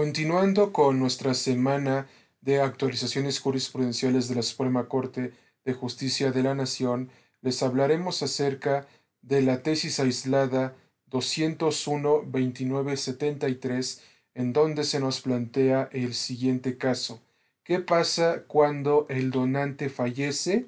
Continuando 0.00 0.72
con 0.72 1.00
nuestra 1.00 1.34
semana 1.34 2.06
de 2.40 2.60
actualizaciones 2.60 3.40
jurisprudenciales 3.40 4.28
de 4.28 4.36
la 4.36 4.42
Suprema 4.42 4.86
Corte 4.86 5.32
de 5.64 5.72
Justicia 5.72 6.30
de 6.30 6.44
la 6.44 6.54
Nación, 6.54 7.10
les 7.40 7.64
hablaremos 7.64 8.22
acerca 8.22 8.86
de 9.22 9.42
la 9.42 9.64
tesis 9.64 9.98
aislada 9.98 10.76
201-2973, 11.10 14.00
en 14.34 14.52
donde 14.52 14.84
se 14.84 15.00
nos 15.00 15.20
plantea 15.20 15.88
el 15.90 16.14
siguiente 16.14 16.78
caso. 16.78 17.20
¿Qué 17.64 17.80
pasa 17.80 18.44
cuando 18.46 19.04
el 19.08 19.32
donante 19.32 19.88
fallece 19.88 20.66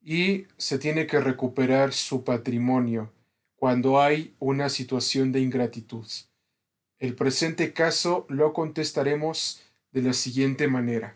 y 0.00 0.44
se 0.58 0.78
tiene 0.78 1.08
que 1.08 1.18
recuperar 1.18 1.92
su 1.92 2.22
patrimonio 2.22 3.12
cuando 3.56 4.00
hay 4.00 4.36
una 4.38 4.68
situación 4.68 5.32
de 5.32 5.40
ingratitud? 5.40 6.06
El 7.04 7.14
presente 7.14 7.74
caso 7.74 8.24
lo 8.30 8.54
contestaremos 8.54 9.60
de 9.92 10.00
la 10.00 10.14
siguiente 10.14 10.68
manera. 10.68 11.14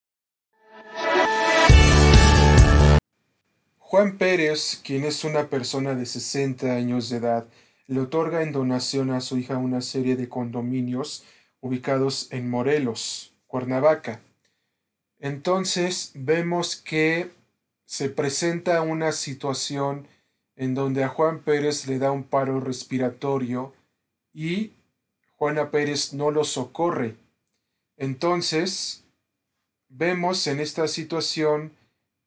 Juan 3.79 4.19
Pérez, 4.19 4.83
quien 4.85 5.05
es 5.05 5.25
una 5.25 5.49
persona 5.49 5.95
de 5.95 6.05
60 6.05 6.75
años 6.75 7.09
de 7.09 7.17
edad, 7.17 7.49
le 7.87 8.01
otorga 8.01 8.43
en 8.43 8.53
donación 8.53 9.11
a 9.13 9.23
su 9.23 9.39
hija 9.39 9.57
una 9.57 9.81
serie 9.81 10.15
de 10.15 10.29
condominios 10.29 11.25
ubicados 11.63 12.29
en 12.33 12.51
Morelos, 12.51 13.33
Cuernavaca. 13.47 14.21
Entonces 15.19 16.11
vemos 16.15 16.77
que 16.77 17.31
se 17.87 18.11
presenta 18.11 18.83
una 18.83 19.13
situación 19.13 20.07
en 20.55 20.75
donde 20.75 21.03
a 21.03 21.09
Juan 21.09 21.39
Pérez 21.39 21.87
le 21.87 21.99
da 21.99 22.13
un 22.13 22.25
paro 22.25 22.61
respiratorio 22.61 23.73
y 24.35 24.73
Juana 25.39 25.71
Pérez 25.71 26.15
no 26.15 26.33
lo 26.33 26.43
socorre. 26.43 27.15
Entonces, 27.97 29.05
vemos 29.89 30.45
en 30.49 30.59
esta 30.59 30.89
situación 30.89 31.73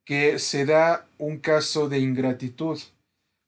que 0.06 0.40
se 0.40 0.66
da 0.66 1.08
un 1.17 1.38
caso 1.38 1.89
de 1.89 2.00
ingratitud, 2.00 2.80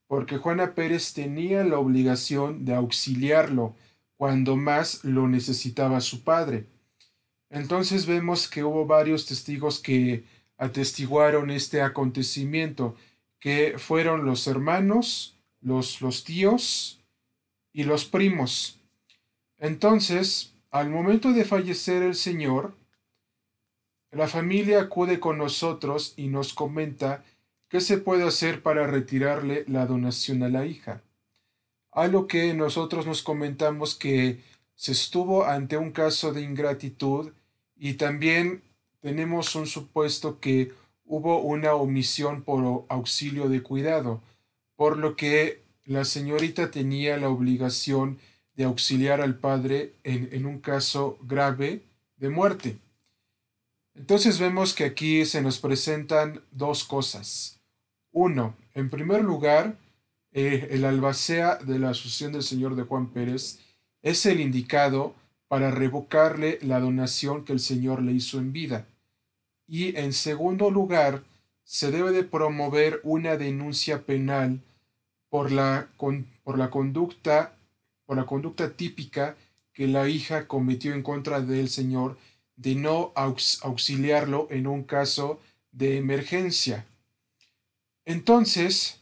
porque 0.06 0.36
Juana 0.36 0.74
Pérez 0.74 1.14
tenía 1.14 1.64
la 1.64 1.78
obligación 1.78 2.66
de 2.66 2.74
auxiliarlo 2.74 3.74
cuando 4.18 4.56
más 4.56 5.02
lo 5.02 5.28
necesitaba 5.28 6.02
su 6.02 6.22
padre. 6.22 6.66
Entonces 7.48 8.04
vemos 8.04 8.48
que 8.48 8.64
hubo 8.64 8.84
varios 8.84 9.24
testigos 9.24 9.80
que 9.80 10.24
atestiguaron 10.58 11.50
este 11.50 11.80
acontecimiento, 11.80 12.96
que 13.40 13.76
fueron 13.78 14.26
los 14.26 14.46
hermanos, 14.46 15.38
los, 15.60 16.02
los 16.02 16.22
tíos 16.22 17.00
y 17.72 17.84
los 17.84 18.04
primos. 18.04 18.78
Entonces, 19.64 20.52
al 20.70 20.90
momento 20.90 21.32
de 21.32 21.46
fallecer 21.46 22.02
el 22.02 22.16
Señor, 22.16 22.74
la 24.10 24.28
familia 24.28 24.78
acude 24.78 25.20
con 25.20 25.38
nosotros 25.38 26.12
y 26.18 26.28
nos 26.28 26.52
comenta 26.52 27.24
qué 27.70 27.80
se 27.80 27.96
puede 27.96 28.24
hacer 28.24 28.62
para 28.62 28.86
retirarle 28.86 29.64
la 29.66 29.86
donación 29.86 30.42
a 30.42 30.50
la 30.50 30.66
hija. 30.66 31.00
A 31.92 32.08
lo 32.08 32.26
que 32.26 32.52
nosotros 32.52 33.06
nos 33.06 33.22
comentamos 33.22 33.94
que 33.94 34.42
se 34.74 34.92
estuvo 34.92 35.46
ante 35.46 35.78
un 35.78 35.92
caso 35.92 36.34
de 36.34 36.42
ingratitud 36.42 37.32
y 37.74 37.94
también 37.94 38.62
tenemos 39.00 39.54
un 39.54 39.66
supuesto 39.66 40.40
que 40.40 40.74
hubo 41.06 41.40
una 41.40 41.72
omisión 41.72 42.42
por 42.42 42.84
auxilio 42.90 43.48
de 43.48 43.62
cuidado, 43.62 44.20
por 44.76 44.98
lo 44.98 45.16
que 45.16 45.62
la 45.86 46.04
señorita 46.04 46.70
tenía 46.70 47.16
la 47.16 47.30
obligación 47.30 48.16
de 48.16 48.33
auxiliar 48.62 49.20
al 49.20 49.36
padre 49.36 49.94
en, 50.04 50.46
un 50.46 50.60
caso 50.60 51.18
grave 51.22 51.82
de 52.16 52.28
muerte. 52.28 52.78
Entonces 53.94 54.38
vemos 54.38 54.74
que 54.74 54.84
aquí 54.84 55.24
se 55.24 55.42
nos 55.42 55.58
presentan 55.58 56.40
dos 56.52 56.84
cosas. 56.84 57.58
Uno, 58.12 58.54
en 58.74 58.90
primer 58.90 59.24
lugar, 59.24 59.76
eh, 60.30 60.68
el 60.70 60.84
albacea 60.84 61.56
de 61.56 61.80
la 61.80 61.90
Asociación 61.90 62.32
del 62.32 62.44
Señor 62.44 62.76
de 62.76 62.84
Juan 62.84 63.08
Pérez 63.08 63.58
es 64.02 64.24
el 64.26 64.40
indicado 64.40 65.14
para 65.48 65.72
revocarle 65.72 66.58
la 66.62 66.78
donación 66.78 67.44
que 67.44 67.52
el 67.52 67.60
Señor 67.60 68.02
le 68.02 68.12
hizo 68.12 68.38
en 68.38 68.52
vida. 68.52 68.86
Y 69.66 69.96
en 69.96 70.12
segundo 70.12 70.70
lugar, 70.70 71.24
se 71.64 71.90
debe 71.90 72.12
de 72.12 72.22
promover 72.22 73.00
una 73.02 73.36
denuncia 73.36 74.02
penal 74.02 74.60
por 75.28 75.50
la, 75.50 75.88
por 76.44 76.58
la 76.58 76.70
conducta 76.70 77.56
por 78.06 78.16
la 78.16 78.26
conducta 78.26 78.70
típica 78.70 79.36
que 79.72 79.86
la 79.88 80.08
hija 80.08 80.46
cometió 80.46 80.94
en 80.94 81.02
contra 81.02 81.40
del 81.40 81.68
Señor 81.68 82.18
de 82.56 82.74
no 82.74 83.12
auxiliarlo 83.14 84.46
en 84.50 84.66
un 84.66 84.84
caso 84.84 85.40
de 85.72 85.96
emergencia. 85.96 86.86
Entonces, 88.04 89.00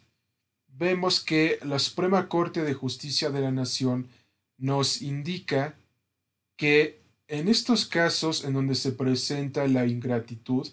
vemos 0.68 1.20
que 1.20 1.58
la 1.62 1.78
Suprema 1.78 2.28
Corte 2.28 2.62
de 2.62 2.74
Justicia 2.74 3.30
de 3.30 3.40
la 3.40 3.50
Nación 3.50 4.08
nos 4.56 5.02
indica 5.02 5.74
que 6.56 7.00
en 7.28 7.48
estos 7.48 7.86
casos 7.86 8.44
en 8.44 8.54
donde 8.54 8.74
se 8.74 8.92
presenta 8.92 9.66
la 9.66 9.86
ingratitud, 9.86 10.68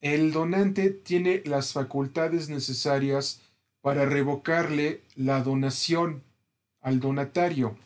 el 0.00 0.32
donante 0.32 0.90
tiene 0.90 1.42
las 1.44 1.72
facultades 1.72 2.48
necesarias 2.48 3.40
para 3.80 4.04
revocarle 4.04 5.00
la 5.16 5.42
donación 5.42 6.22
al 6.82 7.00
donatario. 7.00 7.76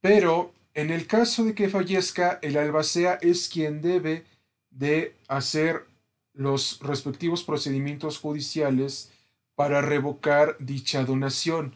Pero 0.00 0.52
en 0.74 0.90
el 0.90 1.06
caso 1.06 1.44
de 1.44 1.54
que 1.54 1.68
fallezca, 1.68 2.38
el 2.42 2.56
albacea 2.56 3.14
es 3.22 3.48
quien 3.48 3.80
debe 3.80 4.24
de 4.70 5.16
hacer 5.28 5.86
los 6.32 6.80
respectivos 6.80 7.42
procedimientos 7.42 8.18
judiciales 8.18 9.12
para 9.54 9.80
revocar 9.80 10.56
dicha 10.58 11.04
donación. 11.04 11.74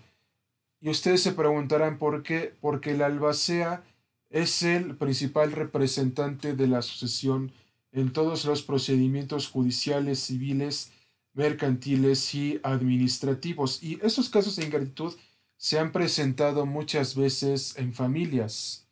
Y 0.81 0.91
ustedes 0.91 1.22
se 1.22 1.32
preguntarán 1.32 1.99
por 1.99 2.22
qué, 2.22 2.55
porque 2.61 2.93
el 2.93 3.03
albacea 3.03 3.82
es 4.31 4.62
el 4.62 4.97
principal 4.97 5.53
representante 5.53 6.55
de 6.55 6.66
la 6.66 6.82
sucesión 6.82 7.53
en 7.93 8.12
todos 8.12 8.44
los 8.44 8.62
procedimientos 8.62 9.49
judiciales, 9.49 10.19
civiles, 10.21 10.93
mercantiles 11.32 12.34
y 12.34 12.61
administrativos. 12.62 13.82
Y 13.82 13.99
esos 14.03 14.28
casos 14.28 14.56
de 14.56 14.65
ingratitud 14.65 15.15
se 15.64 15.78
han 15.78 15.92
presentado 15.92 16.66
muchas 16.66 17.14
veces 17.16 17.78
en 17.78 17.94
familias, 17.94 18.86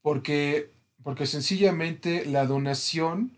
porque, 0.00 0.70
porque 1.02 1.26
sencillamente 1.26 2.24
la 2.24 2.46
donación, 2.46 3.36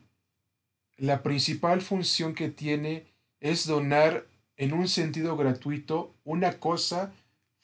la 0.96 1.24
principal 1.24 1.80
función 1.80 2.36
que 2.36 2.50
tiene 2.50 3.04
es 3.40 3.66
donar 3.66 4.28
en 4.56 4.74
un 4.74 4.86
sentido 4.86 5.36
gratuito 5.36 6.14
una 6.22 6.60
cosa 6.60 7.12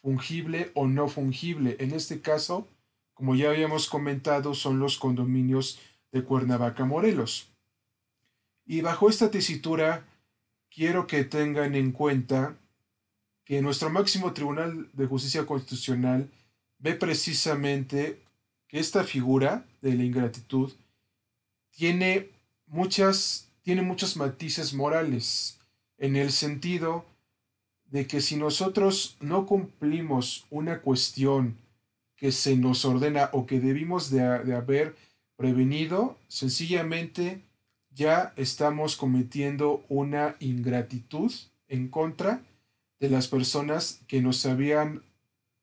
fungible 0.03 0.73
o 0.75 0.89
no 0.89 1.07
fungible. 1.07 1.77
En 1.79 1.93
este 1.93 2.21
caso, 2.21 2.67
como 3.15 3.37
ya 3.37 3.51
habíamos 3.51 3.89
comentado, 3.89 4.53
son 4.53 4.81
los 4.81 4.99
condominios 4.99 5.79
de 6.11 6.25
Cuernavaca, 6.25 6.85
Morelos. 6.85 7.53
Y 8.67 8.81
bajo 8.81 9.09
esta 9.09 9.31
tesitura, 9.31 10.09
quiero 10.69 11.07
que 11.07 11.23
tengan 11.23 11.77
en 11.77 11.93
cuenta 11.93 12.57
que 13.49 13.63
nuestro 13.63 13.89
máximo 13.89 14.35
Tribunal 14.35 14.91
de 14.93 15.07
Justicia 15.07 15.47
Constitucional 15.47 16.29
ve 16.79 16.93
precisamente 16.93 18.21
que 18.69 18.79
esta 18.79 19.05
figura 19.05 19.65
de 19.81 19.95
la 19.95 20.05
ingratitud 20.05 20.71
tiene 21.71 22.29
muchas 22.67 23.49
tiene 23.63 23.81
muchos 23.81 24.19
matices 24.19 24.75
morales 24.75 25.59
en 25.97 26.17
el 26.17 26.31
sentido 26.31 27.07
de 27.87 28.07
que 28.07 28.21
si 28.21 28.37
nosotros 28.37 29.17
no 29.21 29.47
cumplimos 29.47 30.45
una 30.51 30.83
cuestión 30.83 31.57
que 32.17 32.33
se 32.33 32.55
nos 32.55 32.85
ordena 32.85 33.31
o 33.33 33.47
que 33.47 33.61
debimos 33.61 34.11
de, 34.11 34.21
de 34.45 34.55
haber 34.57 34.95
prevenido, 35.37 36.19
sencillamente 36.29 37.41
ya 37.95 38.35
estamos 38.37 38.95
cometiendo 38.97 39.87
una 39.89 40.37
ingratitud 40.39 41.33
en 41.69 41.89
contra 41.89 42.43
de 43.01 43.09
las 43.09 43.29
personas 43.29 44.01
que 44.09 44.21
nos 44.21 44.45
habían 44.47 45.03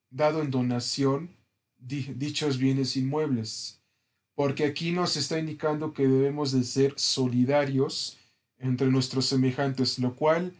dado 0.09 0.41
en 0.41 0.51
donación 0.51 1.29
dichos 1.77 2.57
bienes 2.57 2.95
inmuebles, 2.95 3.79
porque 4.33 4.65
aquí 4.65 4.91
nos 4.91 5.17
está 5.17 5.37
indicando 5.39 5.93
que 5.93 6.07
debemos 6.07 6.51
de 6.51 6.63
ser 6.63 6.93
solidarios 6.97 8.17
entre 8.57 8.87
nuestros 8.87 9.25
semejantes, 9.25 9.99
lo 9.99 10.15
cual 10.15 10.53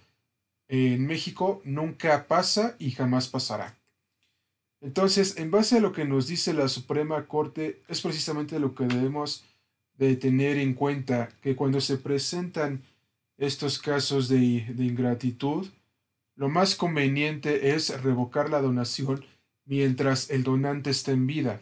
en 0.68 1.06
México 1.06 1.62
nunca 1.64 2.28
pasa 2.28 2.76
y 2.80 2.92
jamás 2.92 3.28
pasará. 3.28 3.78
Entonces, 4.82 5.38
en 5.38 5.52
base 5.52 5.78
a 5.78 5.80
lo 5.80 5.94
que 5.94 6.06
nos 6.06 6.28
dice 6.28 6.54
la 6.54 6.68
Suprema 6.68 7.26
Corte, 7.26 7.82
es 7.88 8.02
precisamente 8.02 8.60
lo 8.60 8.76
que 8.76 8.86
debemos 8.86 9.44
de 9.98 10.16
tener 10.16 10.58
en 10.58 10.74
cuenta, 10.74 11.30
que 11.42 11.56
cuando 11.56 11.82
se 11.82 11.98
presentan 11.98 12.84
estos 13.38 13.80
casos 13.80 14.28
de, 14.28 14.66
de 14.76 14.86
ingratitud, 14.86 15.68
lo 16.36 16.50
más 16.50 16.76
conveniente 16.76 17.76
es 17.76 18.02
revocar 18.02 18.50
la 18.50 18.62
donación 18.62 19.26
mientras 19.66 20.30
el 20.30 20.44
donante 20.44 20.90
está 20.92 21.12
en 21.12 21.28
vida. 21.28 21.62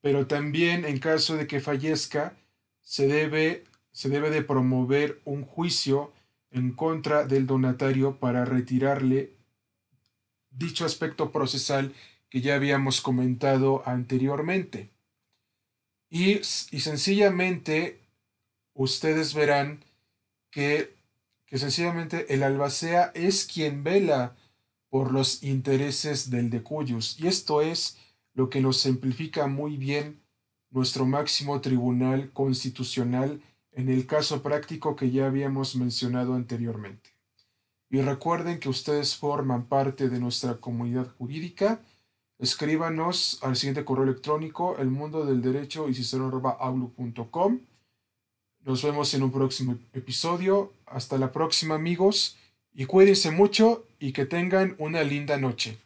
pero 0.00 0.26
también 0.26 0.84
en 0.84 0.98
caso 1.00 1.36
de 1.36 1.46
que 1.48 1.60
fallezca, 1.60 2.36
se 2.80 3.08
debe, 3.08 3.64
se 3.90 4.08
debe 4.08 4.30
de 4.30 4.42
promover 4.42 5.20
un 5.24 5.44
juicio 5.44 6.12
en 6.50 6.72
contra 6.72 7.26
del 7.26 7.46
donatario 7.46 8.18
para 8.18 8.44
retirarle 8.44 9.32
dicho 10.50 10.84
aspecto 10.84 11.32
procesal 11.32 11.92
que 12.30 12.40
ya 12.40 12.54
habíamos 12.54 13.00
comentado 13.00 13.82
anteriormente. 13.86 14.90
Y, 16.08 16.36
y 16.36 16.80
sencillamente 16.80 18.00
ustedes 18.74 19.34
verán 19.34 19.84
que, 20.50 20.95
que 21.46 21.58
sencillamente 21.58 22.32
el 22.34 22.42
albacea 22.42 23.12
es 23.14 23.44
quien 23.44 23.84
vela 23.84 24.36
por 24.90 25.12
los 25.12 25.42
intereses 25.42 26.30
del 26.30 26.50
decuyus. 26.50 27.18
Y 27.20 27.28
esto 27.28 27.62
es 27.62 27.98
lo 28.34 28.50
que 28.50 28.60
nos 28.60 28.80
simplifica 28.80 29.46
muy 29.46 29.76
bien 29.76 30.20
nuestro 30.70 31.06
máximo 31.06 31.60
tribunal 31.60 32.30
constitucional 32.32 33.40
en 33.72 33.88
el 33.88 34.06
caso 34.06 34.42
práctico 34.42 34.96
que 34.96 35.10
ya 35.10 35.26
habíamos 35.26 35.76
mencionado 35.76 36.34
anteriormente. 36.34 37.10
Y 37.90 38.00
recuerden 38.00 38.58
que 38.58 38.68
ustedes 38.68 39.16
forman 39.16 39.66
parte 39.66 40.08
de 40.08 40.18
nuestra 40.18 40.54
comunidad 40.54 41.08
jurídica. 41.16 41.80
Escríbanos 42.38 43.38
al 43.42 43.56
siguiente 43.56 43.84
correo 43.84 44.04
electrónico, 44.04 44.76
el 44.78 44.90
mundo 44.90 45.24
del 45.24 45.40
derecho 45.40 45.88
y 45.88 45.94
Nos 48.66 48.82
vemos 48.82 49.14
en 49.14 49.22
un 49.22 49.30
próximo 49.30 49.78
episodio. 49.94 50.72
Hasta 50.86 51.18
la 51.18 51.30
próxima 51.30 51.76
amigos 51.76 52.36
y 52.74 52.86
cuídense 52.86 53.30
mucho 53.30 53.86
y 54.00 54.10
que 54.10 54.26
tengan 54.26 54.74
una 54.78 55.04
linda 55.04 55.36
noche. 55.36 55.78